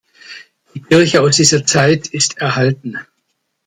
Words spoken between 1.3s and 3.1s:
dieser Zeit ist erhalten.